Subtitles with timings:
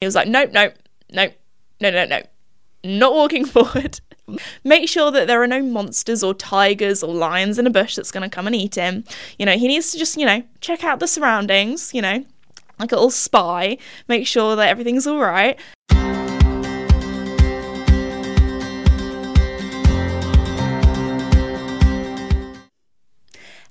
[0.00, 0.74] He was like, nope, nope,
[1.10, 1.32] nope,
[1.80, 2.22] no, no, no,
[2.84, 4.00] not walking forward.
[4.62, 8.12] Make sure that there are no monsters or tigers or lions in a bush that's
[8.12, 9.02] going to come and eat him.
[9.38, 12.24] You know, he needs to just, you know, check out the surroundings, you know,
[12.78, 15.58] like a little spy, make sure that everything's all right.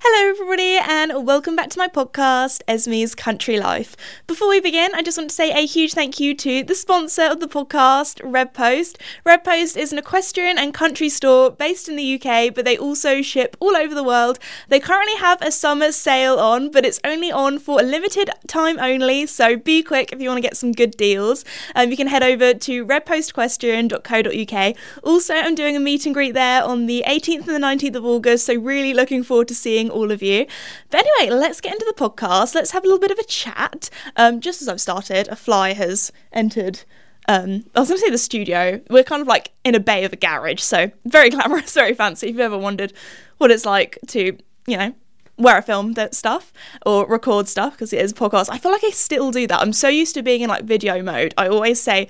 [0.00, 3.96] Hello, everybody, and welcome back to my podcast, Esme's Country Life.
[4.28, 7.22] Before we begin, I just want to say a huge thank you to the sponsor
[7.22, 8.98] of the podcast, Red Post.
[9.24, 13.22] Red Post is an equestrian and country store based in the UK, but they also
[13.22, 14.38] ship all over the world.
[14.68, 18.78] They currently have a summer sale on, but it's only on for a limited time
[18.78, 21.44] only, so be quick if you want to get some good deals.
[21.74, 24.76] Um, you can head over to redpostequestrian.co.uk.
[25.02, 28.04] Also, I'm doing a meet and greet there on the 18th and the 19th of
[28.04, 30.46] August, so really looking forward to seeing all of you.
[30.90, 32.54] But anyway, let's get into the podcast.
[32.54, 33.90] Let's have a little bit of a chat.
[34.16, 36.82] Um, just as I've started, a fly has entered.
[37.28, 38.80] Um, I was going to say the studio.
[38.88, 42.28] We're kind of like in a bay of a garage, so very glamorous, very fancy.
[42.28, 42.92] If you've ever wondered
[43.36, 44.94] what it's like to, you know,
[45.36, 46.52] where I film that stuff
[46.84, 48.48] or record stuff because it is a podcast.
[48.50, 49.60] I feel like I still do that.
[49.60, 51.32] I'm so used to being in like video mode.
[51.38, 52.08] I always say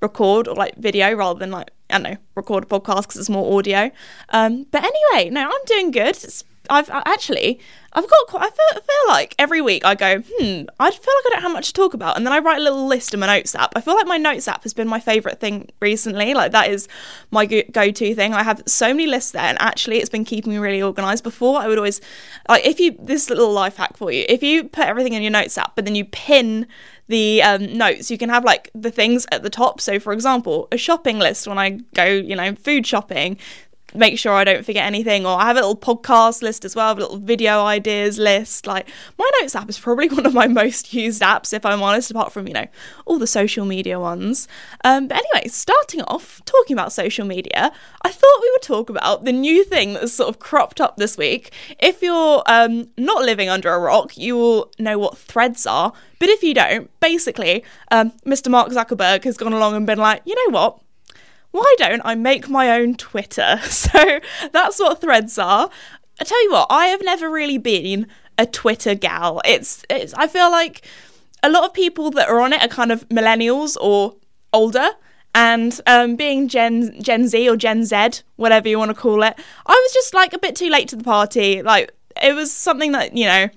[0.00, 3.28] record or like video rather than like I don't know record a podcast because it's
[3.28, 3.90] more audio.
[4.28, 6.22] Um, but anyway, no, I'm doing good.
[6.22, 7.60] It's I've actually
[7.92, 11.26] I've got quite, I feel, feel like every week I go hmm I feel like
[11.26, 13.20] I don't have much to talk about and then I write a little list in
[13.20, 13.72] my notes app.
[13.76, 16.34] I feel like my notes app has been my favorite thing recently.
[16.34, 16.86] Like that is
[17.30, 18.34] my go to thing.
[18.34, 21.24] I have so many lists there and actually it's been keeping me really organized.
[21.24, 22.00] Before I would always
[22.48, 25.32] like if you this little life hack for you if you put everything in your
[25.32, 26.66] notes app but then you pin
[27.08, 30.68] the um, notes you can have like the things at the top so for example
[30.70, 33.36] a shopping list when i go you know food shopping
[33.94, 35.24] make sure I don't forget anything.
[35.24, 38.66] Or I have a little podcast list as well, a little video ideas list.
[38.66, 42.10] Like my notes app is probably one of my most used apps, if I'm honest,
[42.10, 42.66] apart from, you know,
[43.06, 44.48] all the social media ones.
[44.84, 47.72] Um, but anyway, starting off talking about social media,
[48.02, 51.16] I thought we would talk about the new thing that's sort of cropped up this
[51.16, 51.52] week.
[51.78, 55.92] If you're um, not living under a rock, you will know what threads are.
[56.18, 58.50] But if you don't, basically, um, Mr.
[58.50, 60.80] Mark Zuckerberg has gone along and been like, you know what?
[61.58, 63.60] Why don't I make my own Twitter?
[63.70, 64.20] So
[64.52, 65.70] that's what threads are.
[66.20, 69.40] I tell you what, I have never really been a Twitter gal.
[69.44, 70.84] It's, it's I feel like
[71.42, 74.16] a lot of people that are on it are kind of millennials or
[74.52, 74.90] older.
[75.34, 79.38] And um, being Gen Gen Z or Gen Z, whatever you want to call it,
[79.66, 81.62] I was just like a bit too late to the party.
[81.62, 83.48] Like it was something that you know,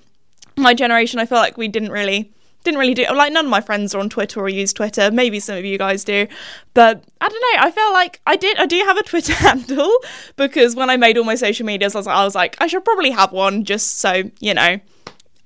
[0.57, 1.19] my generation.
[1.19, 2.31] I feel like we didn't really
[2.63, 5.11] didn't really do like none of my friends are on Twitter or use Twitter.
[5.11, 6.27] Maybe some of you guys do,
[6.73, 7.63] but I don't know.
[7.63, 8.57] I felt like I did.
[8.57, 9.91] I do have a Twitter handle
[10.35, 12.85] because when I made all my social medias, I was, I was like, I should
[12.85, 14.79] probably have one just so you know,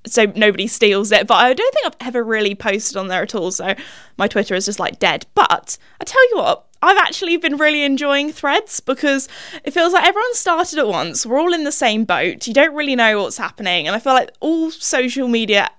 [0.06, 1.28] so nobody steals it.
[1.28, 3.52] But I don't think I've ever really posted on there at all.
[3.52, 3.76] So
[4.18, 5.26] my Twitter is just like dead.
[5.36, 6.66] But I tell you what.
[6.82, 9.28] I've actually been really enjoying threads because
[9.64, 11.26] it feels like everyone started at once.
[11.26, 12.46] We're all in the same boat.
[12.46, 13.88] You don't really know what's happening.
[13.88, 15.72] And I feel like all social media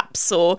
[0.00, 0.58] apps or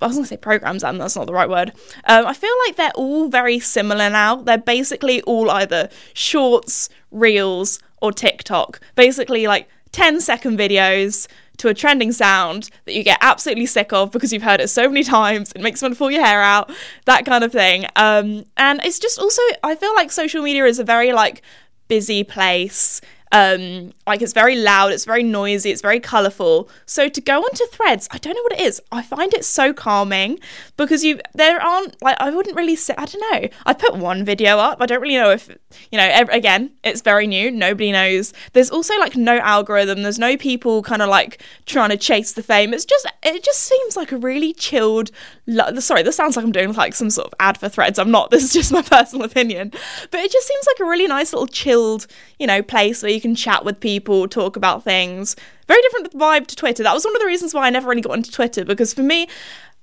[0.00, 1.72] I was to say programs, and that's not the right word.
[2.04, 4.36] Um, I feel like they're all very similar now.
[4.36, 8.80] They're basically all either shorts, reels, or TikTok.
[8.94, 14.10] Basically, like 10 second videos to a trending sound that you get absolutely sick of
[14.12, 15.52] because you've heard it so many times.
[15.52, 16.70] It makes you want to pull your hair out,
[17.06, 17.86] that kind of thing.
[17.96, 21.42] Um, and it's just also, I feel like social media is a very like
[21.88, 23.00] busy place.
[23.32, 26.68] Um, like it's very loud, it's very noisy, it's very colourful.
[26.86, 28.80] So to go onto threads, I don't know what it is.
[28.92, 30.38] I find it so calming
[30.76, 33.48] because you there aren't like I wouldn't really say I don't know.
[33.66, 34.80] I put one video up.
[34.80, 35.48] I don't really know if
[35.90, 36.24] you know.
[36.30, 37.50] Again, it's very new.
[37.50, 38.32] Nobody knows.
[38.52, 40.02] There's also like no algorithm.
[40.02, 42.72] There's no people kind of like trying to chase the fame.
[42.72, 45.10] It's just it just seems like a really chilled.
[45.46, 47.98] Lo- Sorry, this sounds like I'm doing like some sort of ad for threads.
[47.98, 48.30] I'm not.
[48.36, 49.70] This is just my personal opinion.
[50.10, 52.06] But it just seems like a really nice little chilled
[52.38, 55.36] you know place where you can chat with people, talk about things.
[55.66, 56.82] Very different vibe to Twitter.
[56.82, 59.02] That was one of the reasons why I never really got into Twitter because for
[59.02, 59.28] me,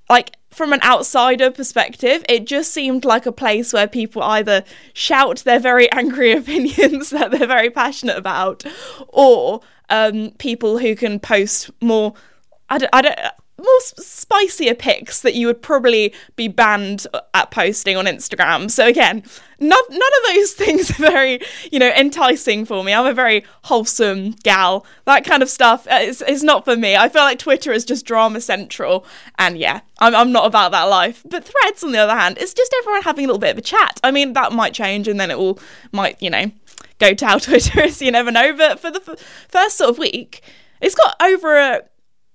[0.09, 4.63] like from an outsider perspective, it just seemed like a place where people either
[4.93, 8.63] shout their very angry opinions that they're very passionate about,
[9.09, 12.13] or um, people who can post more.
[12.69, 13.19] I don't, I don't
[13.63, 18.69] more spicier pics that you would probably be banned uh, at posting on Instagram.
[18.69, 19.23] So again,
[19.59, 21.39] none, none of those things are very,
[21.71, 22.93] you know, enticing for me.
[22.93, 24.85] I'm a very wholesome gal.
[25.05, 26.95] That kind of stuff uh, is, is not for me.
[26.95, 29.05] I feel like Twitter is just drama central.
[29.39, 31.23] And yeah, I'm, I'm not about that life.
[31.27, 33.61] But Threads, on the other hand, it's just everyone having a little bit of a
[33.61, 33.99] chat.
[34.03, 35.59] I mean, that might change and then it will,
[35.91, 36.51] might, you know,
[36.99, 38.53] go to Twitter, you never know.
[38.53, 40.41] But for the f- first sort of week,
[40.81, 41.81] it's got over a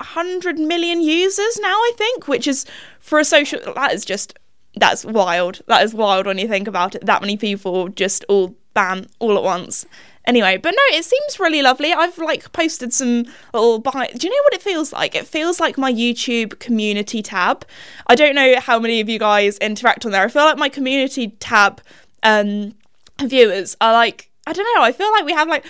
[0.00, 2.65] 100 million users now, I think, which is
[3.00, 4.39] for a social, that is just
[4.77, 5.61] that's wild.
[5.67, 7.05] That is wild when you think about it.
[7.05, 9.87] That many people just all bam all at once.
[10.27, 11.93] Anyway, but no, it seems really lovely.
[11.93, 13.25] I've like posted some
[13.55, 14.19] little behind.
[14.19, 15.15] Do you know what it feels like?
[15.15, 17.65] It feels like my YouTube community tab.
[18.06, 20.25] I don't know how many of you guys interact on there.
[20.25, 21.81] I feel like my community tab
[22.23, 22.75] um,
[23.23, 24.83] viewers are like I don't know.
[24.83, 25.67] I feel like we have like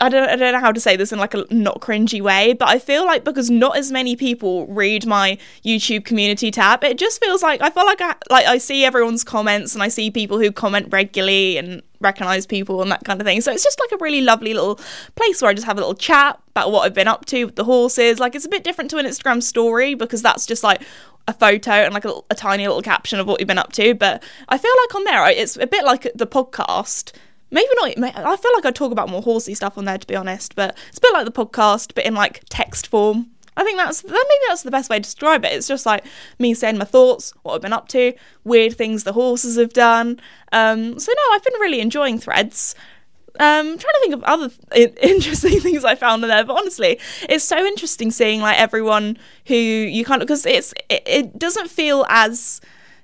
[0.00, 2.54] I don't I don't know how to say this in like a not cringy way,
[2.54, 6.96] but I feel like because not as many people read my YouTube community tab, it
[6.96, 10.10] just feels like I feel like I like I see everyone's comments and I see
[10.10, 13.42] people who comment regularly and recognize people and that kind of thing.
[13.42, 14.80] So it's just like a really lovely little
[15.14, 17.56] place where I just have a little chat about what I've been up to with
[17.56, 18.18] the horses.
[18.18, 20.80] Like it's a bit different to an Instagram story because that's just like
[21.28, 23.94] a photo and like a, a tiny little caption of what you've been up to.
[23.94, 27.12] But I feel like on there, it's a bit like the podcast
[27.50, 30.16] maybe not i feel like i talk about more horsey stuff on there to be
[30.16, 33.30] honest but it's a bit like the podcast but in like text form.
[33.56, 34.16] I think that's maybe
[34.48, 35.52] that's the best way to describe it.
[35.52, 36.04] It's just like
[36.38, 38.14] me saying my thoughts what i've been up to
[38.44, 40.20] weird things the horses have done.
[40.52, 42.74] Um, so no i've been really enjoying threads.
[43.38, 44.50] Um, I'm trying to think of other
[45.02, 46.98] interesting things I found in there, but honestly,
[47.28, 51.68] it's so interesting seeing like everyone who you kind of because it's it, it doesn't
[51.68, 52.60] feel as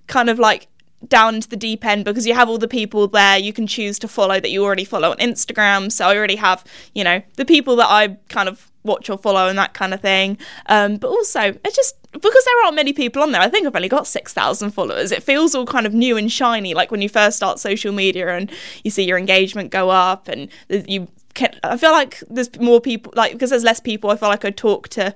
[0.07, 0.69] kind of like
[1.09, 3.99] down into the deep end because you have all the people there you can choose
[3.99, 5.93] to follow that you already follow on Instagram.
[5.93, 6.65] So I already have,
[6.95, 10.01] you know, the people that I kind of watch or follow and that kind of
[10.01, 10.39] thing.
[10.67, 13.43] Um, but also, it's just because there aren't many people on there.
[13.43, 15.13] I think I've only got 6,000 followers.
[15.13, 18.35] It feels all kind of new and shiny, like when you first start social media
[18.35, 18.51] and
[18.85, 21.59] you see your engagement go up and you can.
[21.63, 24.51] I feel like there's more people, like, because there's less people, I feel like I
[24.51, 25.15] talk to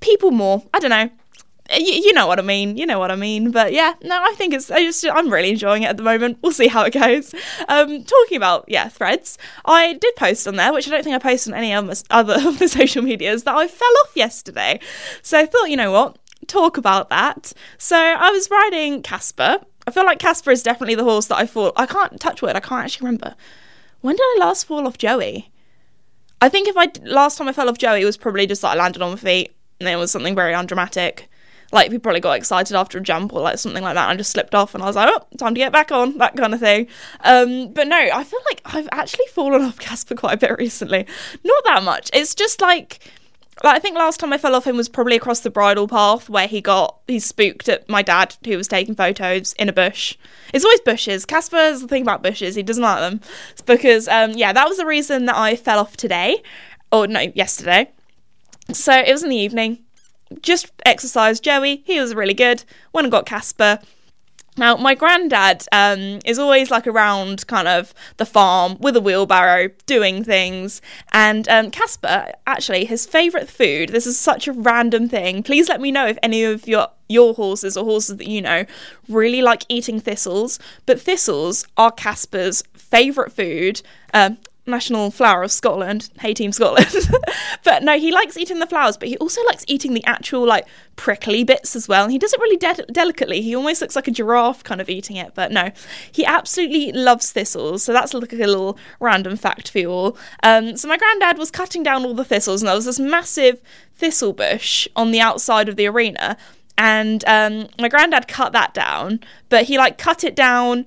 [0.00, 0.62] people more.
[0.74, 1.10] I don't know
[1.72, 2.76] you, know what I mean.
[2.76, 3.50] You know what I mean.
[3.50, 4.70] But yeah, no, I think it's.
[4.70, 6.38] I just I'm really enjoying it at the moment.
[6.42, 7.34] We'll see how it goes.
[7.68, 11.18] Um, talking about yeah threads, I did post on there, which I don't think I
[11.18, 14.80] posted on any other of the social medias that I fell off yesterday.
[15.22, 17.52] So I thought, you know what, talk about that.
[17.78, 19.60] So I was riding Casper.
[19.86, 22.56] I feel like Casper is definitely the horse that I thought I can't touch wood.
[22.56, 23.34] I can't actually remember
[24.00, 25.50] when did I last fall off Joey.
[26.42, 28.78] I think if I last time I fell off Joey was probably just like I
[28.78, 31.30] landed on my feet and it was something very undramatic
[31.72, 34.30] like we probably got excited after a jump or like something like that and just
[34.30, 36.60] slipped off and I was like, oh, time to get back on, that kind of
[36.60, 36.86] thing.
[37.20, 41.06] Um, but no, I feel like I've actually fallen off Casper quite a bit recently.
[41.42, 42.10] Not that much.
[42.12, 43.00] It's just like
[43.62, 46.28] like, I think last time I fell off him was probably across the bridle path
[46.28, 50.16] where he got he spooked at my dad who was taking photos in a bush.
[50.52, 51.24] It's always bushes.
[51.24, 53.20] Casper's the thing about bushes; he doesn't like them.
[53.52, 56.42] It's because um, yeah, that was the reason that I fell off today,
[56.90, 57.90] or no, yesterday.
[58.72, 59.83] So it was in the evening
[60.40, 61.82] just exercised Joey.
[61.86, 62.64] He was really good.
[62.92, 63.80] Went and got Casper.
[64.56, 69.70] Now, my granddad um, is always like around kind of the farm with a wheelbarrow
[69.86, 70.80] doing things.
[71.12, 75.42] And um, Casper, actually, his favourite food, this is such a random thing.
[75.42, 78.64] Please let me know if any of your your horses or horses that you know
[79.08, 80.60] really like eating thistles.
[80.86, 83.82] But thistles are Casper's favourite food.
[84.12, 86.10] Um, national flower of Scotland.
[86.20, 86.94] Hey, Team Scotland.
[87.64, 90.66] but no, he likes eating the flowers, but he also likes eating the actual like
[90.96, 92.04] prickly bits as well.
[92.04, 93.42] And he does it really de- delicately.
[93.42, 95.34] He almost looks like a giraffe kind of eating it.
[95.34, 95.70] But no,
[96.10, 97.82] he absolutely loves thistles.
[97.82, 100.16] So that's like a little random fact for you all.
[100.42, 103.60] Um, so my granddad was cutting down all the thistles, and there was this massive
[103.96, 106.36] thistle bush on the outside of the arena.
[106.76, 110.86] And um, my granddad cut that down, but he like cut it down,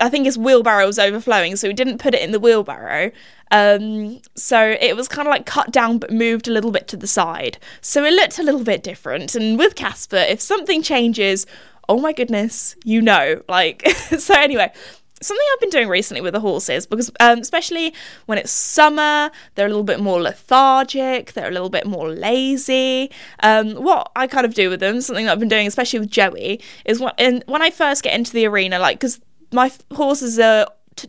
[0.00, 3.10] I think his wheelbarrow was overflowing, so he didn't put it in the wheelbarrow.
[3.50, 6.96] Um, so it was kind of like cut down but moved a little bit to
[6.96, 7.58] the side.
[7.80, 9.34] So it looked a little bit different.
[9.34, 11.46] And with Casper, if something changes,
[11.88, 13.42] oh my goodness, you know.
[13.48, 13.86] Like,
[14.18, 14.72] so anyway,
[15.20, 17.92] something I've been doing recently with the horses, because um, especially
[18.26, 23.10] when it's summer, they're a little bit more lethargic, they're a little bit more lazy.
[23.42, 26.10] Um, what I kind of do with them, something that I've been doing, especially with
[26.10, 29.20] Joey, is when, when I first get into the arena, like, because
[29.52, 30.66] my horses are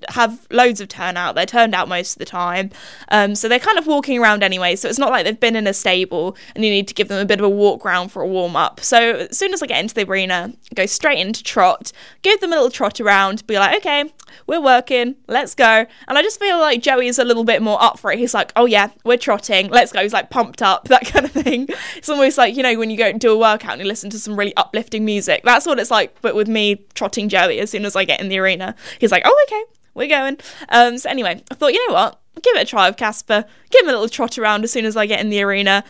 [0.10, 1.36] have loads of turnout.
[1.36, 2.72] They're turned out most of the time.
[3.10, 4.76] Um, so they're kind of walking around anyway.
[4.76, 7.20] So it's not like they've been in a stable and you need to give them
[7.20, 8.80] a bit of a walk around for a warm up.
[8.80, 12.52] So as soon as I get into the arena, go straight into trot, give them
[12.52, 14.12] a little trot around, be like, okay,
[14.48, 15.86] we're working, let's go.
[16.08, 18.20] And I just feel like Joey is a little bit more up for it.
[18.20, 20.02] He's like, oh yeah, we're trotting, let's go.
[20.02, 21.68] He's like pumped up, that kind of thing.
[21.96, 24.10] It's almost like, you know, when you go and do a workout and you listen
[24.12, 25.44] to some really uplifting music.
[25.44, 28.30] That's what it's like, but with me trotting Joey as soon as I get in
[28.30, 28.76] the arena.
[29.00, 30.38] He's like, oh, okay, we're going.
[30.70, 32.18] Um, so anyway, I thought, you know what?
[32.42, 33.46] give it a try with Casper.
[33.70, 35.84] Give him a little trot around as soon as I get in the arena.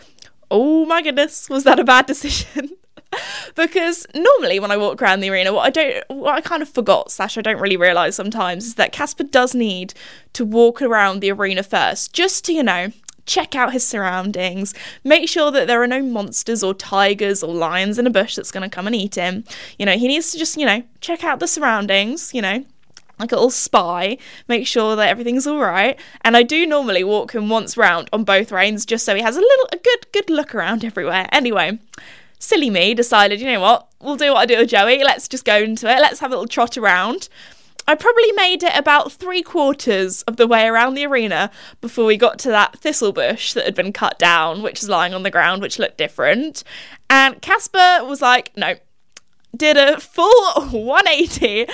[0.50, 2.70] Oh my goodness, was that a bad decision?
[3.54, 6.68] because normally when I walk around the arena, what I don't, what I kind of
[6.68, 9.94] forgot, slash I don't really realise sometimes, is that Casper does need
[10.34, 12.92] to walk around the arena first, just to you know
[13.24, 17.96] check out his surroundings, make sure that there are no monsters or tigers or lions
[17.96, 19.44] in a bush that's going to come and eat him.
[19.78, 22.64] You know, he needs to just, you know, check out the surroundings, you know,
[23.18, 25.98] like a little spy, make sure that everything's all right.
[26.22, 29.36] And I do normally walk him once round on both reins just so he has
[29.36, 31.28] a little a good good look around everywhere.
[31.32, 31.78] Anyway,
[32.38, 33.88] silly me decided, you know what?
[34.00, 35.04] We'll do what I do with Joey.
[35.04, 36.00] Let's just go into it.
[36.00, 37.28] Let's have a little trot around.
[37.86, 41.50] I probably made it about three quarters of the way around the arena
[41.80, 45.14] before we got to that thistle bush that had been cut down, which is lying
[45.14, 46.62] on the ground, which looked different.
[47.10, 48.76] And Casper was like, no,
[49.56, 51.66] did a full 180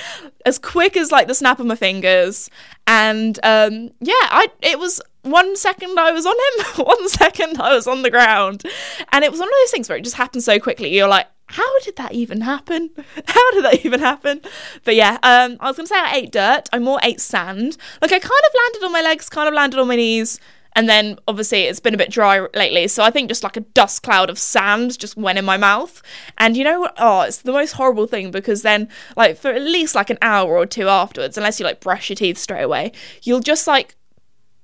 [0.45, 2.51] as quick as like the snap of my fingers
[2.87, 7.75] and um yeah i it was one second i was on him one second i
[7.75, 8.65] was on the ground
[9.13, 11.27] and it was one of those things where it just happened so quickly you're like
[11.51, 12.91] how did that even happen?
[13.27, 14.43] How did that even happen?
[14.85, 16.69] But yeah, um, I was gonna say I ate dirt.
[16.75, 17.79] I more ate sand.
[18.03, 20.39] Like I kind of landed on my legs, kind of landed on my knees,
[20.79, 23.63] and then obviously it's been a bit dry lately, so I think just like a
[23.63, 26.01] dust cloud of sand just went in my mouth.
[26.39, 26.89] And you know?
[26.97, 30.57] Oh, it's the most horrible thing because then, like, for at least like an hour
[30.57, 32.93] or two afterwards, unless you like brush your teeth straight away,
[33.25, 33.97] you'll just like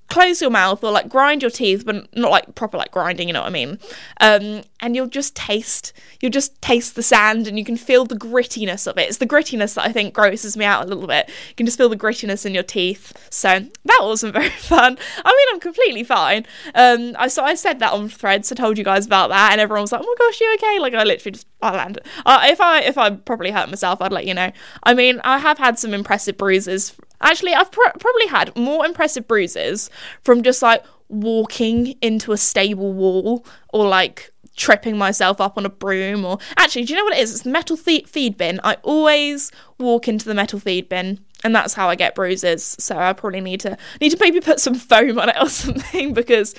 [0.08, 3.34] close your mouth or like grind your teeth, but not like proper like grinding, you
[3.34, 3.78] know what I mean?
[4.20, 8.16] Um, and you'll just taste, you'll just taste the sand and you can feel the
[8.16, 9.08] grittiness of it.
[9.08, 11.28] It's the grittiness that I think grosses me out a little bit.
[11.28, 13.12] You can just feel the grittiness in your teeth.
[13.30, 14.98] So that wasn't very fun.
[15.24, 16.46] I mean, I'm completely fine.
[16.74, 18.52] Um, I so I said that on threads.
[18.52, 20.78] I told you guys about that, and everyone was like, "Oh my gosh, you okay?"
[20.78, 22.04] Like I literally just I landed.
[22.26, 24.52] Uh, if I if I properly hurt myself, I'd let you know.
[24.82, 29.26] I mean, I have had some impressive bruises Actually, I've pr- probably had more impressive
[29.26, 29.90] bruises
[30.22, 35.68] from just like walking into a stable wall or like tripping myself up on a
[35.68, 37.32] broom or actually do you know what it is?
[37.32, 38.60] It's the metal th- feed bin.
[38.62, 42.76] I always walk into the metal feed bin and that's how i get bruises.
[42.78, 46.14] So i probably need to need to maybe put some foam on it or something
[46.14, 46.54] because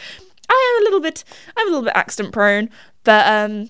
[0.50, 1.24] i am a little bit
[1.56, 2.70] i'm a little bit accident prone.
[3.04, 3.70] But um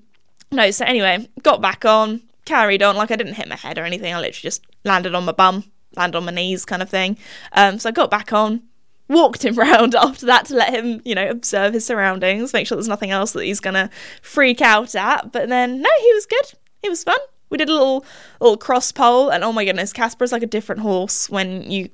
[0.51, 2.95] no so anyway got back on carried on.
[2.95, 4.13] Like i didn't hit my head or anything.
[4.13, 5.65] I literally just landed on my bum
[5.97, 7.17] land on my knees kind of thing.
[7.53, 8.63] Um, so I got back on,
[9.07, 12.75] walked him round after that to let him, you know, observe his surroundings, make sure
[12.75, 13.89] there's nothing else that he's gonna
[14.21, 15.31] freak out at.
[15.31, 16.53] But then no, he was good.
[16.81, 17.19] He was fun.
[17.49, 18.05] We did a little
[18.39, 21.89] little cross pole, and oh my goodness, Casper's like a different horse when you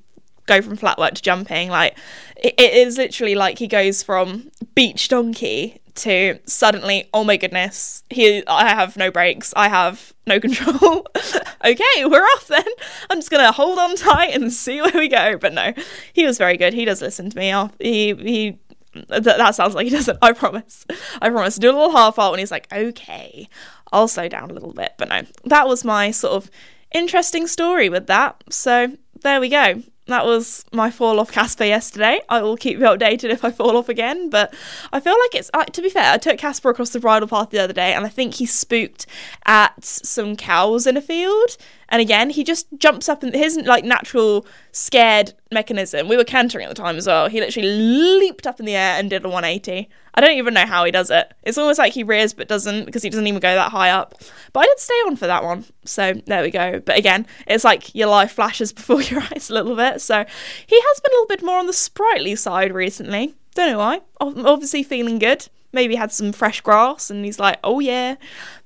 [0.45, 1.69] go from flat work to jumping.
[1.69, 1.97] Like
[2.37, 8.03] it, it is literally like he goes from beach donkey to suddenly, oh my goodness,
[8.09, 11.07] he I have no brakes, I have no control.
[11.65, 12.65] okay, we're off then.
[13.09, 15.37] I'm just gonna hold on tight and see where we go.
[15.37, 15.73] But no,
[16.13, 16.73] he was very good.
[16.73, 17.53] He does listen to me.
[17.79, 18.57] He he.
[18.93, 20.17] Th- that sounds like he doesn't.
[20.21, 20.85] I promise.
[21.21, 21.55] I promise.
[21.57, 23.47] Do a little half halt when he's like, okay,
[23.91, 24.93] I'll slow down a little bit.
[24.97, 26.51] But no, that was my sort of
[26.91, 28.43] interesting story with that.
[28.49, 29.81] So there we go
[30.11, 32.21] that was my fall off Casper yesterday.
[32.29, 34.53] I will keep you updated if I fall off again, but
[34.91, 36.13] I feel like it's uh, to be fair.
[36.13, 39.05] I took Casper across the bridle path the other day, and I think he spooked
[39.45, 41.57] at some cows in a field.
[41.91, 46.07] And again, he just jumps up and his like natural scared mechanism.
[46.07, 47.27] We were cantering at the time as well.
[47.27, 49.89] He literally leaped up in the air and did a 180.
[50.13, 51.33] I don't even know how he does it.
[51.43, 54.15] It's almost like he rears but doesn't because he doesn't even go that high up.
[54.53, 55.65] But I did stay on for that one.
[55.83, 56.79] So there we go.
[56.79, 59.99] But again, it's like your life flashes before your eyes a little bit.
[59.99, 60.25] So
[60.65, 63.35] he has been a little bit more on the sprightly side recently.
[63.53, 64.01] Don't know why.
[64.21, 65.49] Obviously feeling good.
[65.73, 68.15] Maybe had some fresh grass and he's like, oh yeah.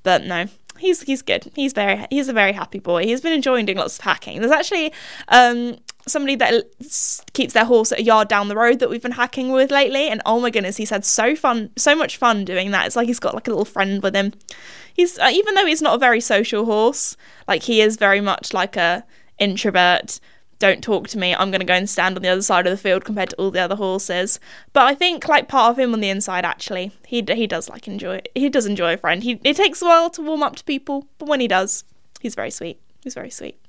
[0.03, 1.51] But no, he's he's good.
[1.55, 3.03] He's very he's a very happy boy.
[3.03, 4.41] He's been enjoying doing lots of hacking.
[4.41, 4.93] There's actually
[5.29, 5.77] um
[6.07, 6.65] somebody that
[7.33, 10.07] keeps their horse at a yard down the road that we've been hacking with lately
[10.07, 13.07] and oh my goodness he's had so fun so much fun doing that it's like
[13.07, 14.31] he's got like a little friend with him
[14.93, 17.17] he's uh, even though he's not a very social horse
[17.47, 19.03] like he is very much like a
[19.39, 20.19] introvert
[20.59, 21.35] don't talk to me.
[21.35, 23.35] I'm going to go and stand on the other side of the field compared to
[23.37, 24.39] all the other horses.
[24.73, 27.87] But I think like part of him on the inside actually, he he does like
[27.87, 29.23] enjoy he does enjoy a friend.
[29.23, 31.83] He it takes a while to warm up to people, but when he does,
[32.19, 32.79] he's very sweet.
[33.03, 33.59] He's very sweet.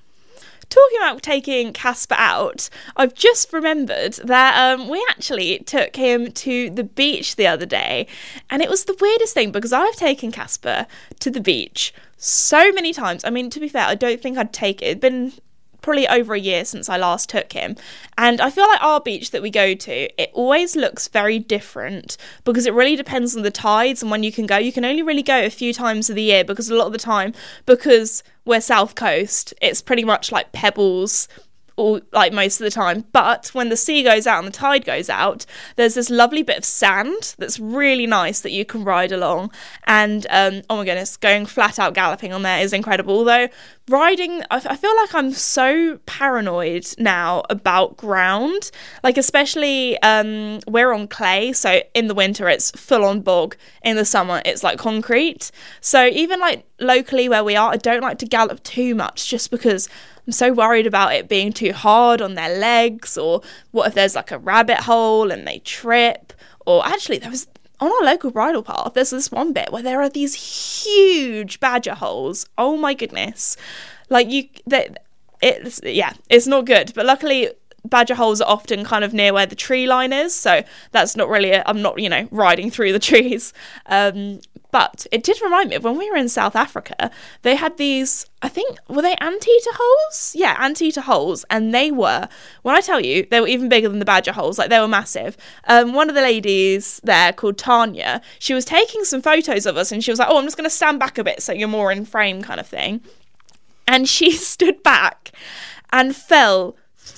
[0.69, 6.71] Talking about taking Casper out, I've just remembered that um, we actually took him to
[6.71, 8.09] the beach the other day,
[8.51, 10.89] and it was the weirdest thing because I've taken Casper
[11.21, 13.25] to the beach so many times.
[13.25, 14.87] I mean, to be fair, I don't think I'd take it.
[14.87, 15.35] It'd been
[15.87, 17.77] probably over a year since I last took him.
[18.19, 22.17] And I feel like our beach that we go to, it always looks very different
[22.43, 24.57] because it really depends on the tides and when you can go.
[24.57, 26.93] You can only really go a few times of the year because a lot of
[26.93, 27.35] the time,
[27.67, 31.29] because we're south coast, it's pretty much like pebbles
[31.77, 33.05] all like most of the time.
[33.13, 36.59] But when the sea goes out and the tide goes out, there's this lovely bit
[36.59, 39.53] of sand that's really nice that you can ride along.
[39.85, 43.19] And um, oh my goodness, going flat out galloping on there is incredible.
[43.19, 43.49] Although
[43.89, 48.73] riding I, feel like i'm so paranoid now about ground
[49.05, 53.95] like especially um we're on clay so in the winter it's full on bog in
[53.95, 58.19] the summer it's like concrete so even like locally where we are i don't like
[58.19, 59.89] to gallop too much just because
[60.27, 64.15] i'm so worried about it being too hard on their legs or what if there's
[64.15, 66.33] like a rabbit hole and they trip
[66.67, 67.47] or actually there was
[67.81, 71.95] on our local bridle path, there's this one bit where there are these huge badger
[71.95, 72.47] holes.
[72.57, 73.57] Oh my goodness!
[74.09, 75.05] Like you, that
[75.43, 76.93] it's yeah, it's not good.
[76.95, 77.51] But luckily,
[77.89, 80.63] badger holes are often kind of near where the tree line is, so
[80.93, 81.55] that's not really.
[81.55, 83.53] i am not you know riding through the trees.
[83.87, 84.41] Um,
[84.77, 88.27] but it did remind me of when we were in South Africa, they had these,
[88.43, 90.35] I think, were they anteater holes?
[90.37, 91.47] Yeah, anteater holes.
[91.49, 92.29] And they were,
[92.61, 94.87] when I tell you, they were even bigger than the badger holes, like they were
[94.87, 95.37] massive.
[95.67, 99.93] Um, one of the ladies there called Tanya, she was taking some photos of us
[99.93, 101.69] and she was like, oh, I'm just going to stand back a bit so you're
[101.69, 103.01] more in frame kind of thing.
[103.89, 105.33] And she stood back
[105.91, 106.77] and fell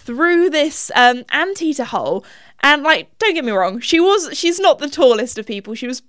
[0.09, 2.25] through this um, anteater hole.
[2.63, 5.75] And like, don't get me wrong, she was she's not the tallest of people.
[5.75, 6.03] She was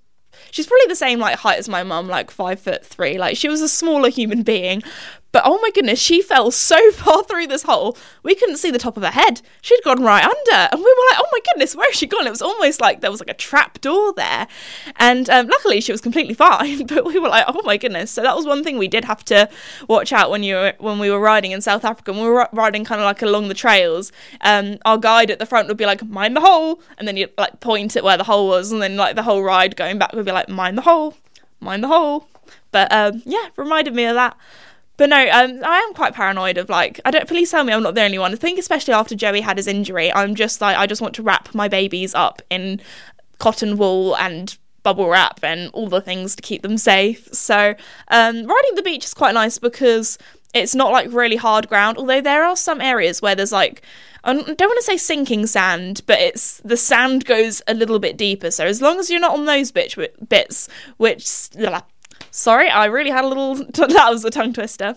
[0.50, 3.18] she's probably the same like height as my mum, like five foot three.
[3.18, 4.82] Like she was a smaller human being,
[5.32, 8.78] but oh my goodness, she fell so far through this hole, we couldn't see the
[8.78, 9.42] top of her head.
[9.62, 10.68] She'd gone right under.
[10.72, 12.26] And we were like, oh my goodness, where has she gone?
[12.26, 14.48] It was almost like there was like a trap door there.
[14.96, 16.86] And um, luckily, she was completely fine.
[16.86, 18.10] But we were like, oh my goodness.
[18.10, 19.48] So that was one thing we did have to
[19.88, 22.12] watch out when you were, when we were riding in South Africa.
[22.12, 25.46] When we were riding kind of like along the trails, um, our guide at the
[25.46, 26.80] front would be like, mind the hole.
[26.98, 28.72] And then you'd like point at where the hole was.
[28.72, 31.14] And then like the whole ride going back would be like, mind the hole,
[31.60, 32.26] mind the hole.
[32.72, 34.36] But um, yeah, reminded me of that.
[35.00, 37.26] But no, um, I am quite paranoid of like I don't.
[37.26, 38.34] Please tell me I'm not the only one.
[38.34, 41.22] I think especially after Joey had his injury, I'm just like I just want to
[41.22, 42.82] wrap my babies up in
[43.38, 47.32] cotton wool and bubble wrap and all the things to keep them safe.
[47.32, 47.74] So
[48.08, 50.18] um, riding the beach is quite nice because
[50.52, 51.96] it's not like really hard ground.
[51.96, 53.80] Although there are some areas where there's like
[54.22, 58.18] I don't want to say sinking sand, but it's the sand goes a little bit
[58.18, 58.50] deeper.
[58.50, 59.96] So as long as you're not on those bits,
[60.28, 61.26] bits which
[62.30, 63.54] Sorry, I really had a little.
[63.64, 64.96] that was a tongue twister.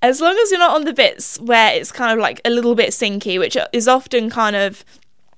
[0.00, 2.76] As long as you're not on the bits where it's kind of like a little
[2.76, 4.84] bit sinky, which is often kind of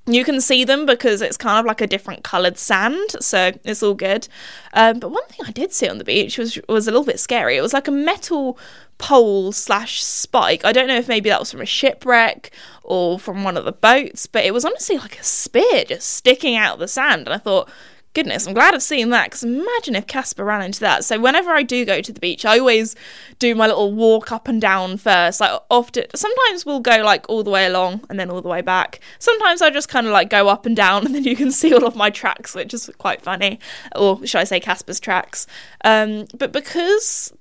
[0.06, 3.82] you can see them because it's kind of like a different coloured sand, so it's
[3.82, 4.28] all good.
[4.72, 7.20] Um, but one thing I did see on the beach was was a little bit
[7.20, 7.56] scary.
[7.56, 8.58] It was like a metal
[8.98, 10.64] pole slash spike.
[10.64, 12.50] I don't know if maybe that was from a shipwreck
[12.82, 16.56] or from one of the boats, but it was honestly like a spear just sticking
[16.56, 17.22] out of the sand.
[17.26, 17.70] And I thought,
[18.12, 21.04] goodness, I'm glad I've seen that because imagine if Casper ran into that.
[21.04, 22.96] So whenever I do go to the beach, I always
[23.38, 25.40] do my little walk up and down first.
[25.40, 28.62] Like often, sometimes we'll go like all the way along and then all the way
[28.62, 29.00] back.
[29.18, 31.72] Sometimes I just kind of like go up and down and then you can see
[31.72, 33.60] all of my tracks, which is quite funny.
[33.94, 35.46] Or should I say Casper's tracks?
[35.84, 37.32] Um, but because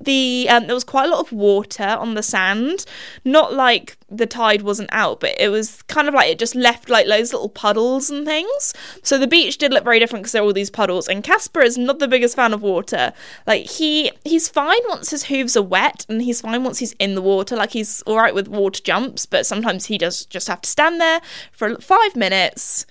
[0.00, 2.84] the um, there was quite a lot of water on the sand.
[3.24, 6.88] Not like the tide wasn't out but it was kind of like it just left
[6.88, 8.72] like those little puddles and things.
[9.02, 11.08] So the beach did look very different because there were all these puddles.
[11.08, 13.12] And casper is not the biggest fan of water.
[13.46, 17.14] Like he he's fine once his hooves are wet and he's fine once he's in
[17.14, 17.56] the water.
[17.56, 21.00] Like he's all right with water jumps but sometimes he does just have to stand
[21.00, 21.20] there
[21.52, 22.86] for five minutes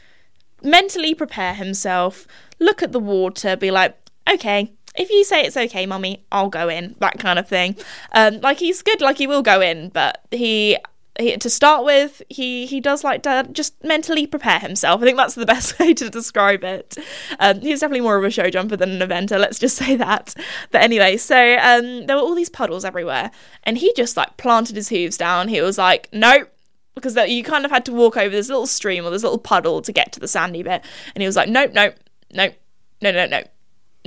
[0.64, 2.28] mentally prepare himself
[2.60, 3.96] look at the water be like
[4.30, 7.76] okay if you say it's okay, mummy, I'll go in, that kind of thing.
[8.14, 10.78] Um, like he's good, like he will go in, but he
[11.20, 15.02] he, to start with, he he does like to just mentally prepare himself.
[15.02, 16.98] I think that's the best way to describe it.
[17.40, 19.40] Um, he's definitely more of a show jumper than an eventer.
[19.40, 20.34] Let's just say that.
[20.72, 23.32] But anyway, so um, there were all these puddles everywhere,
[23.64, 25.48] and he just like planted his hooves down.
[25.48, 26.52] He was like, "Nope."
[26.96, 29.84] Because you kind of had to walk over this little stream or this little puddle
[29.84, 30.84] to get to the sandy bit,
[31.14, 31.96] and he was like, "Nope, nope,
[32.34, 32.56] nope,
[33.02, 33.44] no, no, no,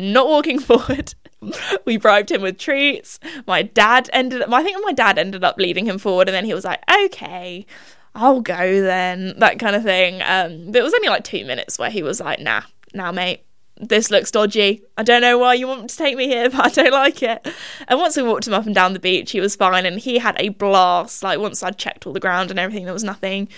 [0.01, 1.15] not walking forward.
[1.85, 3.19] we bribed him with treats.
[3.47, 6.45] My dad ended up, I think my dad ended up leading him forward, and then
[6.45, 7.67] he was like, okay,
[8.15, 10.21] I'll go then, that kind of thing.
[10.23, 13.45] Um, but it was only like two minutes where he was like, nah, now, mate,
[13.81, 14.83] this looks dodgy.
[14.99, 17.47] I don't know why you want to take me here, but I don't like it.
[17.89, 20.19] And once we walked him up and down the beach, he was fine and he
[20.19, 21.23] had a blast.
[21.23, 23.49] Like, once I'd checked all the ground and everything, there was nothing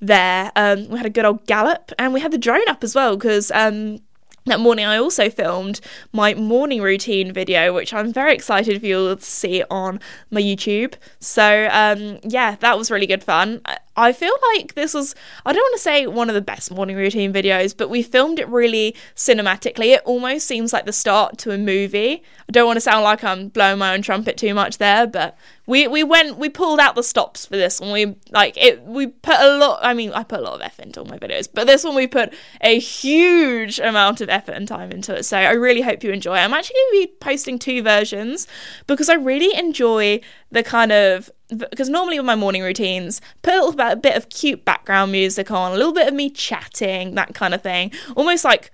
[0.00, 0.52] there.
[0.56, 3.16] Um, we had a good old gallop and we had the drone up as well
[3.16, 4.00] because um,
[4.46, 5.80] that morning I also filmed
[6.12, 10.00] my morning routine video, which I'm very excited for you all to see on
[10.30, 10.94] my YouTube.
[11.20, 13.60] So um, yeah, that was really good fun.
[13.96, 16.96] I feel like this was, I don't want to say one of the best morning
[16.96, 19.94] routine videos, but we filmed it really cinematically.
[19.94, 22.22] It almost seems like the start to a movie.
[22.48, 25.36] I don't want to sound like I'm blowing my own trumpet too much there, but
[25.66, 27.92] we, we went, we pulled out the stops for this one.
[27.92, 30.86] We, like, it, we put a lot, I mean, I put a lot of effort
[30.86, 34.66] into all my videos, but this one we put a huge amount of effort and
[34.66, 35.24] time into it.
[35.24, 36.36] So I really hope you enjoy.
[36.36, 38.46] I'm actually going to be posting two versions
[38.86, 43.56] because I really enjoy the kind of because normally with my morning routines, put a
[43.56, 47.14] little bit, a bit of cute background music on, a little bit of me chatting,
[47.14, 48.70] that kind of thing, almost like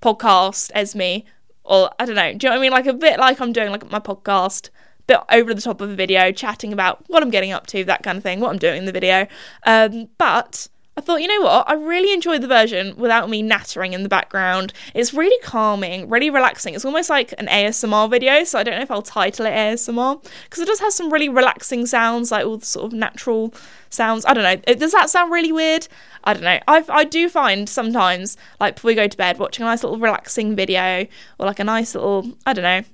[0.00, 1.24] podcast as me,
[1.64, 2.72] or I don't know, do you know what I mean?
[2.72, 4.70] Like a bit like I'm doing like my podcast,
[5.06, 8.02] bit over the top of a video, chatting about what I'm getting up to, that
[8.02, 9.26] kind of thing, what I'm doing in the video.
[9.64, 11.68] Um, but I thought, you know what?
[11.68, 14.72] I really enjoyed the version without me nattering in the background.
[14.94, 16.72] It's really calming, really relaxing.
[16.72, 20.24] It's almost like an ASMR video, so I don't know if I'll title it ASMR
[20.44, 23.52] because it does have some really relaxing sounds, like all the sort of natural
[23.90, 24.24] sounds.
[24.24, 24.74] I don't know.
[24.74, 25.86] Does that sound really weird?
[26.24, 26.60] I don't know.
[26.66, 29.98] I I do find sometimes, like before we go to bed, watching a nice little
[29.98, 31.06] relaxing video
[31.38, 32.84] or like a nice little, I don't know,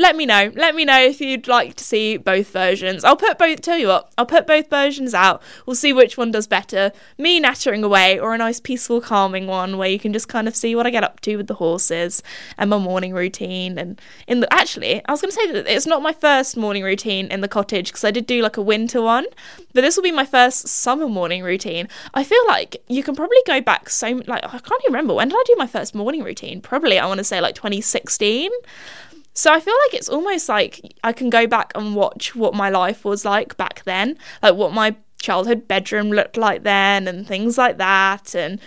[0.00, 0.50] let me know.
[0.56, 3.04] Let me know if you'd like to see both versions.
[3.04, 5.42] I'll put both, tell you what, I'll put both versions out.
[5.66, 6.90] We'll see which one does better.
[7.18, 10.56] Me nattering away or a nice peaceful, calming one where you can just kind of
[10.56, 12.22] see what I get up to with the horses
[12.56, 13.76] and my morning routine.
[13.76, 16.82] And in the, actually, I was going to say that it's not my first morning
[16.82, 19.26] routine in the cottage because I did do like a winter one,
[19.74, 21.88] but this will be my first summer morning routine.
[22.14, 25.28] I feel like you can probably go back so, like, I can't even remember when
[25.28, 26.62] did I do my first morning routine?
[26.62, 28.50] Probably, I want to say like 2016.
[29.32, 32.68] So I feel like it's almost like I can go back and watch what my
[32.68, 37.58] life was like back then, like what my childhood bedroom looked like then and things
[37.58, 38.58] like that and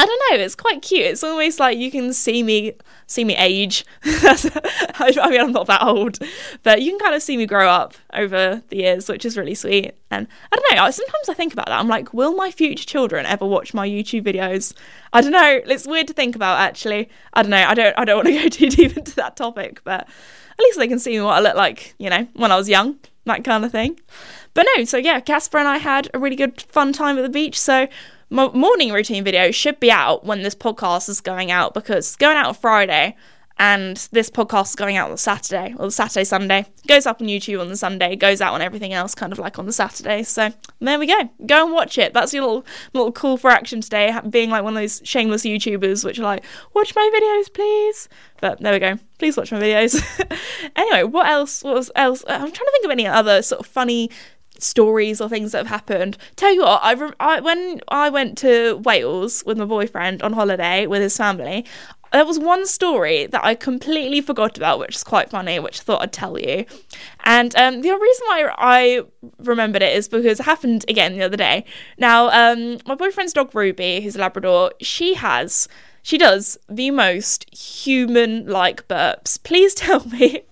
[0.00, 1.04] I don't know, it's quite cute.
[1.04, 2.72] It's almost like you can see me
[3.06, 3.84] see me age.
[4.02, 6.18] I mean, I'm not that old,
[6.62, 9.54] but you can kind of see me grow up over the years, which is really
[9.54, 9.92] sweet.
[10.10, 11.78] And I don't know, sometimes I think about that.
[11.78, 14.72] I'm like, will my future children ever watch my YouTube videos?
[15.12, 15.60] I don't know.
[15.66, 17.10] It's weird to think about actually.
[17.34, 17.58] I don't know.
[17.58, 20.78] I don't I don't want to go too deep into that topic, but at least
[20.78, 23.66] they can see what I look like, you know, when I was young, that kind
[23.66, 24.00] of thing.
[24.54, 27.28] But no, so yeah, Casper and I had a really good fun time at the
[27.28, 27.60] beach.
[27.60, 27.86] So
[28.30, 32.16] my morning routine video should be out when this podcast is going out because it's
[32.16, 33.16] going out on Friday
[33.58, 36.64] and this podcast is going out on Saturday or the Saturday Sunday.
[36.86, 39.58] goes up on YouTube on the Sunday, goes out on everything else kind of like
[39.58, 40.22] on the Saturday.
[40.22, 41.28] So there we go.
[41.44, 42.14] Go and watch it.
[42.14, 42.64] That's your little
[42.94, 46.44] little call for action today, being like one of those shameless YouTubers which are like,
[46.72, 48.08] watch my videos, please.
[48.40, 48.96] But there we go.
[49.18, 50.00] Please watch my videos.
[50.76, 51.64] anyway, what else?
[51.64, 52.22] What was else?
[52.22, 54.08] Uh, I'm trying to think of any other sort of funny
[54.62, 56.16] stories or things that have happened.
[56.36, 60.32] Tell you what, I, re- I when I went to Wales with my boyfriend on
[60.32, 61.64] holiday with his family,
[62.12, 65.82] there was one story that I completely forgot about, which is quite funny, which I
[65.82, 66.64] thought I'd tell you.
[67.24, 69.02] And um, the reason why I
[69.38, 71.64] remembered it is because it happened again the other day.
[71.98, 75.68] Now, um, my boyfriend's dog Ruby, who's a Labrador, she has,
[76.02, 79.40] she does the most human-like burps.
[79.42, 80.42] Please tell me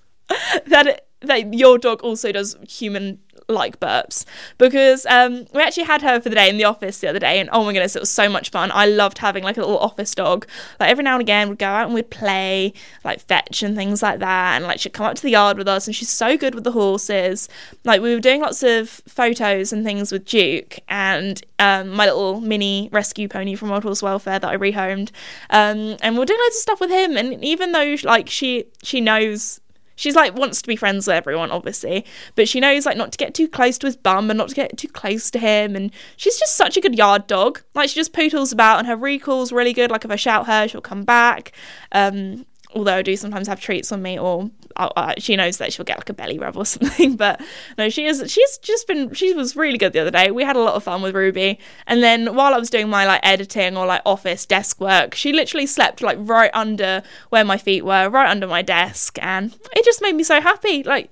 [0.67, 3.19] that it, that your dog also does human
[3.49, 4.25] like burps
[4.59, 7.41] because um, we actually had her for the day in the office the other day,
[7.41, 8.71] and oh my goodness, it was so much fun.
[8.73, 10.47] I loved having like a little office dog.
[10.79, 12.73] Like every now and again, we'd go out and we'd play,
[13.05, 15.69] like fetch and things like that, and like she'd come up to the yard with
[15.69, 17.49] us, and she's so good with the horses.
[17.85, 22.41] Like we were doing lots of photos and things with Duke and um, my little
[22.41, 25.11] mini rescue pony from World Horse Welfare that I rehomed,
[25.51, 27.17] um, and we we're doing loads of stuff with him.
[27.17, 29.61] And even though like she she knows
[29.99, 32.07] she's like wants to be friends with everyone, obviously,
[32.37, 34.55] but she knows like not to get too close to his bum and not to
[34.55, 35.77] get too close to him.
[35.77, 37.63] And she's just such a good yard dog.
[37.75, 39.91] Like she just poodles about, and her recall's really good.
[39.91, 41.53] Like if I shout her, she'll come back.
[41.93, 45.85] Um, although I do sometimes have treats on me, or uh, she knows that she'll
[45.85, 47.17] get like a belly rub or something.
[47.17, 47.41] But
[47.77, 48.23] no, she is.
[48.31, 49.13] She's just been.
[49.15, 50.31] She was really good the other day.
[50.31, 51.59] We had a lot of fun with Ruby.
[51.87, 55.33] And then while I was doing my like editing or like office desk work, she
[55.33, 59.85] literally slept like right under where my feet were, right under my desk, and it
[59.85, 60.83] just made me so happy.
[60.83, 61.11] Like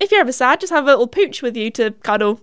[0.00, 2.40] if you're ever sad, just have a little pooch with you to cuddle.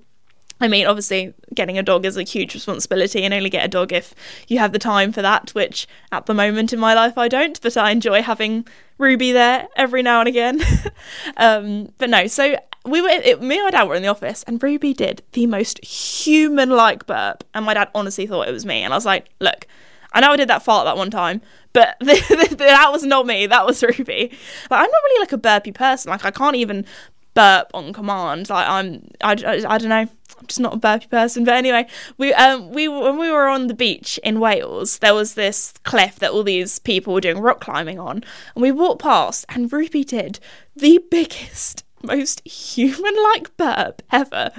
[0.62, 3.92] I mean, obviously, getting a dog is a huge responsibility, and only get a dog
[3.92, 4.14] if
[4.48, 7.60] you have the time for that, which at the moment in my life I don't,
[7.62, 10.62] but I enjoy having Ruby there every now and again.
[11.38, 14.44] um, but no, so we were, it, me and my dad were in the office,
[14.44, 18.66] and Ruby did the most human like burp, and my dad honestly thought it was
[18.66, 18.84] me.
[18.84, 19.66] And I was like, look,
[20.14, 21.42] I know I did that fart that one time,
[21.74, 23.48] but that was not me.
[23.48, 24.32] That was Ruby.
[24.70, 26.12] Like I'm not really like a burpy person.
[26.12, 26.86] Like I can't even
[27.34, 28.50] burp on command.
[28.50, 30.08] Like I'm, I, I, I don't know.
[30.42, 31.44] I'm just not a burpy person.
[31.44, 31.86] But anyway,
[32.18, 36.18] we um we when we were on the beach in Wales, there was this cliff
[36.18, 38.24] that all these people were doing rock climbing on,
[38.56, 40.40] and we walked past, and Ruby did
[40.76, 44.50] the biggest most human like burp ever.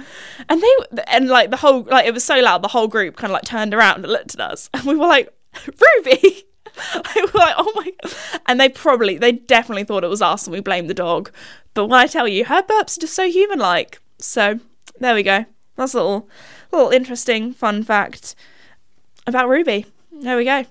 [0.47, 3.31] And they and like the whole like it was so loud, the whole group kind
[3.31, 5.29] of like turned around and looked at us, and we were like,
[5.67, 6.45] Ruby.
[6.75, 7.91] I was like, oh my,
[8.47, 11.29] and they probably, they definitely thought it was us, and we blamed the dog.
[11.75, 14.01] But when I tell you, her burps are just so human-like.
[14.17, 14.59] So
[14.99, 15.45] there we go.
[15.75, 16.29] That's a little,
[16.71, 18.35] little interesting fun fact
[19.25, 19.85] about Ruby.
[20.11, 20.65] There we go.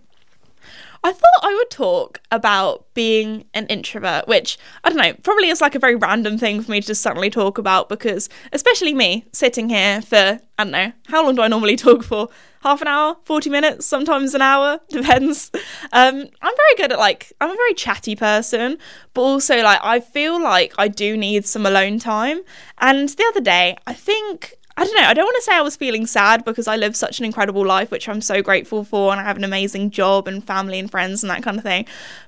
[1.04, 5.60] I thought I would talk about being an introvert, which I don't know, probably is
[5.60, 9.24] like a very random thing for me to just suddenly talk about because, especially me
[9.32, 12.28] sitting here for, I don't know, how long do I normally talk for?
[12.62, 15.50] Half an hour, 40 minutes, sometimes an hour, depends.
[15.92, 18.78] Um, I'm very good at like, I'm a very chatty person,
[19.12, 22.42] but also like, I feel like I do need some alone time.
[22.78, 25.60] And the other day, I think I don't know, I don't want to say I
[25.60, 29.12] was feeling sad because I live such an incredible life, which I'm so grateful for,
[29.12, 31.86] and I have an amazing job and family and friends and that kind of thing.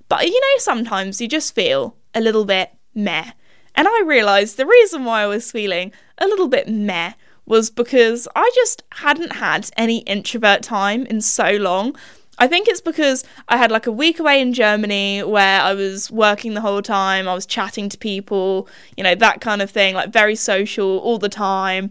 [0.09, 3.31] But you know, sometimes you just feel a little bit meh.
[3.75, 7.15] And I realised the reason why I was feeling a little bit meh
[7.47, 11.97] was because I just hadn't had any introvert time in so long.
[12.39, 16.11] I think it's because I had like a week away in Germany where I was
[16.11, 19.95] working the whole time, I was chatting to people, you know, that kind of thing,
[19.95, 21.91] like very social all the time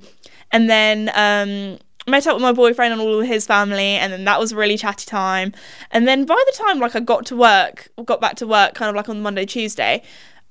[0.54, 4.24] and then um, met up with my boyfriend and all of his family and then
[4.26, 5.54] that was a really chatty time.
[5.92, 8.89] And then by the time like i got to work got back to work kind
[8.89, 10.02] of like on monday tuesday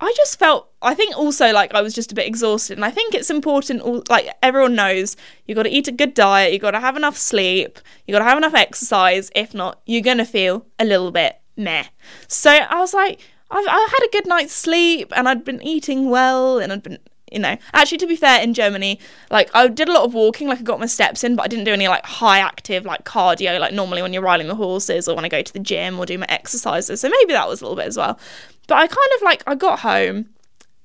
[0.00, 2.78] i just felt i think also like i was just a bit exhausted.
[2.78, 6.52] And i think it's important like everyone knows you got to eat a good diet
[6.52, 9.30] you got to have enough sleep you got to have enough exercise.
[9.34, 11.84] If not you're going to feel a little bit meh.
[12.26, 16.08] So i was like I've, I had a good night's sleep and I'd been eating
[16.08, 16.98] well and I'd been
[17.32, 17.56] you know.
[17.72, 18.98] Actually, to be fair, in Germany,
[19.30, 21.48] like I did a lot of walking, like I got my steps in, but I
[21.48, 25.08] didn't do any like high active like cardio, like normally when you're riding the horses
[25.08, 27.00] or when I go to the gym or do my exercises.
[27.00, 28.18] So maybe that was a little bit as well.
[28.66, 30.28] But I kind of like I got home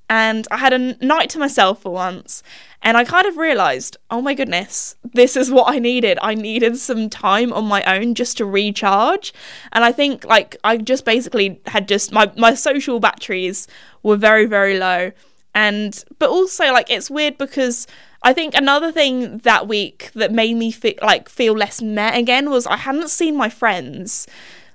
[0.09, 2.41] and I had a night to myself for once.
[2.81, 6.17] And I kind of realized, oh my goodness, this is what I needed.
[6.21, 9.33] I needed some time on my own just to recharge.
[9.73, 13.67] And I think like I just basically had just my, my social batteries
[14.03, 15.11] were very, very low
[15.57, 17.87] and but also like it's weird because
[18.21, 22.51] I think another thing that week that made me feel like feel less met again
[22.51, 24.27] was I hadn't seen my friends.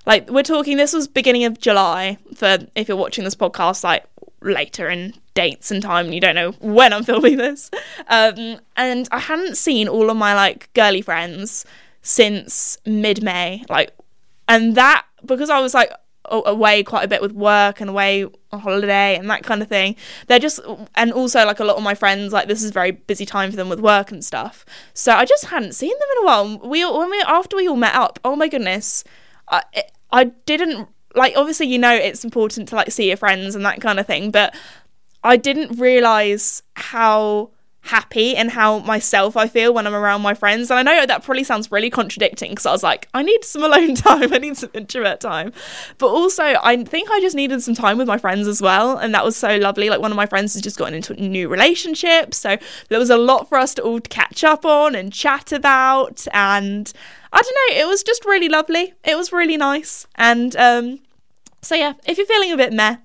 [0.07, 4.05] Like we're talking, this was beginning of July for if you're watching this podcast like
[4.41, 7.71] later in dates and time and you don't know when I'm filming this.
[8.09, 11.65] Um, and I hadn't seen all of my like girly friends
[12.03, 13.65] since mid May.
[13.69, 13.95] Like,
[14.49, 15.93] and that because I was like
[16.27, 19.97] away quite a bit with work and away on holiday and that kind of thing.
[20.29, 20.61] They're just,
[20.95, 23.57] and also like a lot of my friends, like this is very busy time for
[23.57, 24.65] them with work and stuff.
[24.95, 26.59] So I just hadn't seen them in a while.
[26.59, 29.05] We when we after we all met up, oh my goodness,
[29.49, 29.63] I
[30.11, 31.35] I didn't like.
[31.37, 34.31] Obviously, you know it's important to like see your friends and that kind of thing,
[34.31, 34.55] but
[35.25, 37.51] I didn't realize how
[37.83, 40.71] happy and how myself I feel when I'm around my friends.
[40.71, 43.63] And I know that probably sounds really contradicting because I was like, I need some
[43.65, 45.53] alone time, I need some introvert time.
[45.99, 48.97] But also, I think I just needed some time with my friends as well.
[48.97, 49.91] And that was so lovely.
[49.91, 52.35] Like, one of my friends has just gotten into a new relationship.
[52.35, 52.57] So
[52.89, 56.27] there was a lot for us to all catch up on and chat about.
[56.33, 56.93] And
[57.33, 58.95] I don't know, it was just really lovely.
[59.05, 60.07] It was really nice.
[60.15, 61.01] And um,
[61.63, 62.97] so, yeah, if you're feeling a bit meh,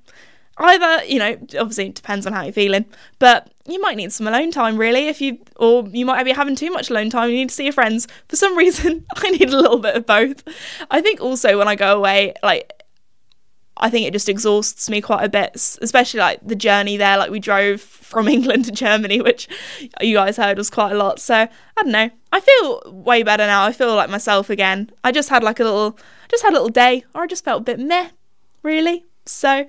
[0.60, 2.86] either you know obviously it depends on how you're feeling
[3.20, 6.56] but you might need some alone time really if you or you might be having
[6.56, 9.50] too much alone time you need to see your friends for some reason i need
[9.50, 10.44] a little bit of both
[10.90, 12.74] i think also when i go away like
[13.80, 17.18] I think it just exhausts me quite a bit, especially like the journey there.
[17.18, 19.48] Like we drove from England to Germany, which
[20.02, 21.20] you guys heard was quite a lot.
[21.20, 22.10] So I don't know.
[22.32, 23.66] I feel way better now.
[23.66, 24.92] I feel like myself again.
[25.04, 25.98] I just had like a little,
[26.30, 28.10] just had a little day, or I just felt a bit meh,
[28.64, 29.06] really.
[29.26, 29.66] So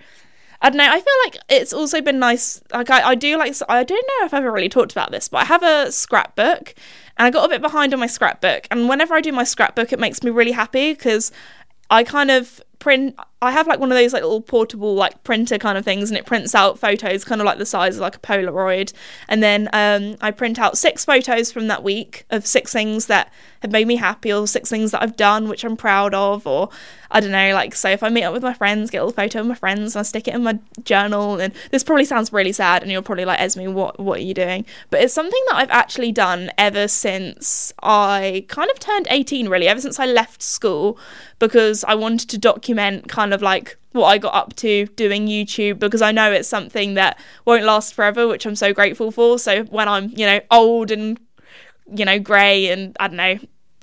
[0.60, 0.90] I don't know.
[0.90, 2.60] I feel like it's also been nice.
[2.72, 3.54] Like I, I do like.
[3.68, 6.74] I don't know if I've ever really talked about this, but I have a scrapbook,
[7.16, 8.66] and I got a bit behind on my scrapbook.
[8.70, 11.30] And whenever I do my scrapbook, it makes me really happy because
[11.90, 15.58] I kind of print I have like one of those like little portable like printer
[15.58, 18.16] kind of things and it prints out photos kind of like the size of like
[18.16, 18.92] a Polaroid.
[19.28, 23.32] And then um, I print out six photos from that week of six things that
[23.60, 26.68] have made me happy or six things that I've done which I'm proud of or
[27.10, 29.14] I don't know like so if I meet up with my friends get a little
[29.14, 32.32] photo of my friends and I stick it in my journal and this probably sounds
[32.32, 34.64] really sad and you're probably like Esme what what are you doing?
[34.90, 39.68] But it's something that I've actually done ever since I kind of turned 18 really
[39.68, 40.98] ever since I left school
[41.38, 45.78] because I wanted to document kind of like what I got up to doing YouTube
[45.78, 49.38] because I know it's something that won't last forever, which I'm so grateful for.
[49.38, 51.18] So when I'm, you know, old and,
[51.94, 53.38] you know, grey and I don't know,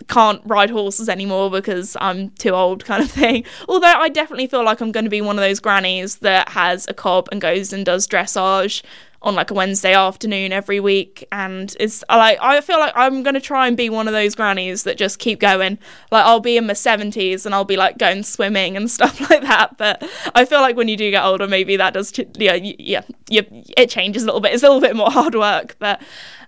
[0.08, 3.46] can't ride horses anymore because I'm too old, kind of thing.
[3.68, 6.88] Although I definitely feel like I'm going to be one of those grannies that has
[6.88, 8.84] a cob and goes and does dressage
[9.26, 13.34] on like a Wednesday afternoon every week and it's like I feel like I'm going
[13.34, 15.80] to try and be one of those grannies that just keep going.
[16.12, 19.42] Like I'll be in my 70s and I'll be like going swimming and stuff like
[19.42, 23.02] that but I feel like when you do get older maybe that does yeah yeah,
[23.28, 23.42] yeah
[23.76, 24.54] it changes a little bit.
[24.54, 26.02] It's a little bit more hard work but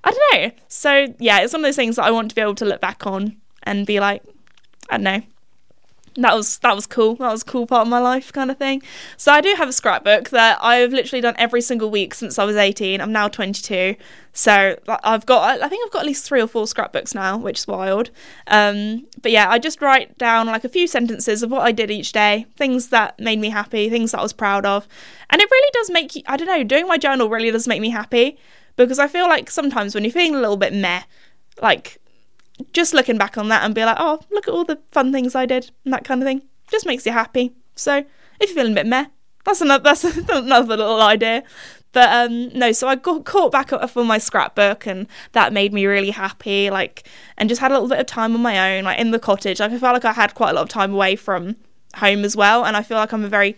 [0.03, 0.51] I don't know.
[0.67, 2.79] So yeah it's one of those things that I want to be able to look
[2.79, 4.21] back on and be like
[4.89, 5.21] I don't know
[6.17, 7.15] that was that was cool.
[7.15, 8.81] That was a cool part of my life, kind of thing.
[9.17, 12.43] So I do have a scrapbook that I've literally done every single week since I
[12.43, 12.99] was 18.
[12.99, 13.95] I'm now 22,
[14.33, 17.59] so I've got I think I've got at least three or four scrapbooks now, which
[17.59, 18.09] is wild.
[18.47, 21.91] Um, but yeah, I just write down like a few sentences of what I did
[21.91, 24.87] each day, things that made me happy, things that I was proud of,
[25.29, 26.23] and it really does make you.
[26.25, 28.37] I don't know, doing my journal really does make me happy
[28.75, 31.03] because I feel like sometimes when you're feeling a little bit meh,
[31.61, 31.99] like
[32.73, 35.35] just looking back on that and be like, oh, look at all the fun things
[35.35, 37.53] I did and that kind of thing, just makes you happy.
[37.75, 38.05] So
[38.39, 39.05] if you're feeling a bit meh,
[39.45, 41.43] that's another that's another little idea.
[41.93, 45.73] But um, no, so I got caught back up on my scrapbook, and that made
[45.73, 46.69] me really happy.
[46.69, 49.19] Like, and just had a little bit of time on my own, like in the
[49.19, 49.59] cottage.
[49.59, 51.55] Like, I felt like I had quite a lot of time away from
[51.95, 53.55] home as well, and I feel like I'm a very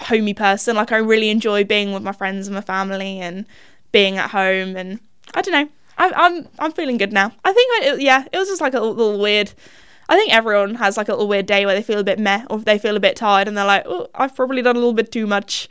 [0.00, 0.76] homey person.
[0.76, 3.46] Like, I really enjoy being with my friends and my family, and
[3.92, 4.76] being at home.
[4.76, 5.00] And
[5.34, 7.32] I don't know, I'm I'm I'm feeling good now.
[7.44, 9.52] I think I, it, yeah, it was just like a little weird.
[10.08, 12.44] I think everyone has like a little weird day where they feel a bit meh
[12.48, 14.94] or they feel a bit tired and they're like, oh, I've probably done a little
[14.94, 15.68] bit too much.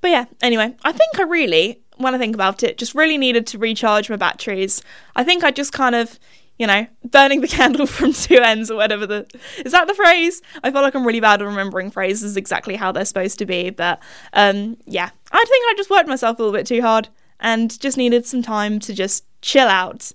[0.00, 3.46] But yeah, anyway, I think I really, when I think about it, just really needed
[3.48, 4.82] to recharge my batteries.
[5.14, 6.18] I think I just kind of,
[6.58, 9.26] you know, burning the candle from two ends or whatever the
[9.64, 10.42] is that the phrase?
[10.64, 13.70] I feel like I'm really bad at remembering phrases exactly how they're supposed to be,
[13.70, 14.00] but
[14.32, 15.10] um yeah.
[15.30, 17.08] I think I just worked myself a little bit too hard
[17.40, 20.12] and just needed some time to just chill out,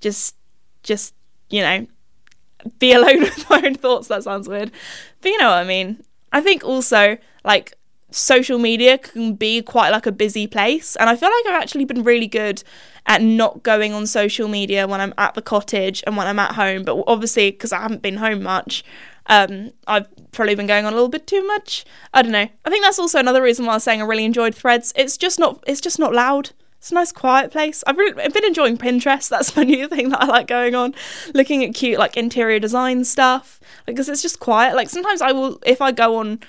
[0.00, 0.34] just
[0.82, 1.14] just
[1.48, 1.86] you know
[2.78, 4.08] be alone with my own thoughts.
[4.08, 4.72] That sounds weird,
[5.22, 6.02] but you know what I mean.
[6.32, 7.74] I think also like
[8.10, 10.96] social media can be quite like a busy place.
[10.96, 12.62] And i feel like i've actually been really good
[13.04, 16.54] at not going on social media when i'm at the cottage and when i'm at
[16.54, 16.84] home.
[16.84, 18.82] But obviously because i haven't been home much
[19.26, 21.84] um, i've probably been going on a little bit too much.
[22.14, 22.48] I don't know.
[22.64, 24.94] I think that's also another reason why i was saying i really enjoyed threads.
[24.96, 26.52] It's just not it's just not loud
[26.88, 27.84] it's a nice quiet place.
[27.86, 29.28] I've, really, I've been enjoying Pinterest.
[29.28, 30.94] That's my new thing that I like going on,
[31.34, 33.60] looking at cute like interior design stuff.
[33.84, 34.74] Because it's just quiet.
[34.74, 36.40] Like sometimes I will, if I go on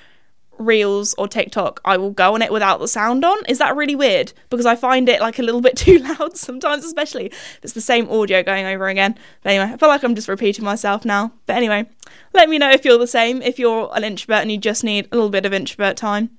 [0.58, 3.38] Reels or TikTok, I will go on it without the sound on.
[3.50, 4.32] Is that really weird?
[4.50, 7.82] Because I find it like a little bit too loud sometimes, especially if it's the
[7.82, 9.20] same audio going over again.
[9.44, 11.34] But anyway, I feel like I'm just repeating myself now.
[11.48, 11.86] But anyway,
[12.34, 15.10] let me know if you're the same, if you're an introvert and you just need
[15.12, 16.30] a little bit of introvert time.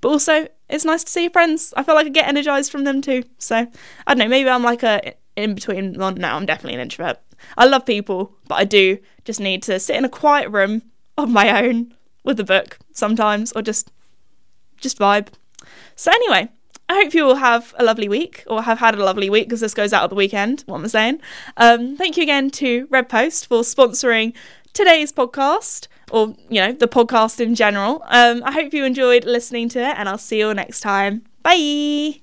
[0.00, 1.72] But also, it's nice to see your friends.
[1.76, 3.24] I feel like I get energized from them too.
[3.38, 4.28] So I don't know.
[4.28, 5.94] Maybe I'm like a in between.
[5.98, 7.18] Well, no, I'm definitely an introvert.
[7.56, 10.82] I love people, but I do just need to sit in a quiet room
[11.16, 13.90] on my own with a book sometimes, or just
[14.76, 15.28] just vibe.
[15.96, 16.48] So anyway,
[16.88, 19.60] I hope you all have a lovely week or have had a lovely week because
[19.60, 20.62] this goes out at the weekend.
[20.66, 21.20] What am I saying?
[21.58, 24.32] Um, thank you again to Red Post for sponsoring
[24.72, 28.02] today's podcast or, you know, the podcast in general.
[28.06, 31.22] Um, I hope you enjoyed listening to it and I'll see you all next time.
[31.42, 32.20] Bye.